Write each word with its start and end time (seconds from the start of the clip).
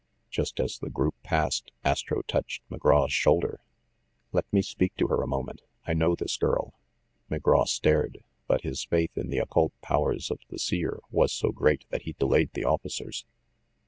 Just 0.31 0.59
as 0.59 0.79
the 0.79 0.89
group 0.89 1.13
passed, 1.21 1.71
Astro 1.83 2.23
touched 2.23 2.63
Mc 2.71 2.79
Graw's 2.81 3.13
shoulder. 3.13 3.61
"Let 4.31 4.51
me 4.51 4.63
speak 4.63 4.95
to 4.97 5.09
her 5.09 5.21
a 5.21 5.27
moment. 5.27 5.61
I 5.85 5.93
know 5.93 6.15
this 6.15 6.37
girl." 6.37 6.73
McGraw 7.29 7.67
stared; 7.67 8.23
but 8.47 8.61
his 8.61 8.83
faith 8.83 9.15
in 9.15 9.29
the 9.29 9.37
occult 9.37 9.73
powers 9.83 10.31
of 10.31 10.39
the 10.49 10.57
Seer 10.57 11.01
was 11.11 11.31
so 11.31 11.51
great 11.51 11.85
that 11.91 12.01
he 12.01 12.13
delayed 12.13 12.49
the 12.53 12.63
officers. 12.65 13.27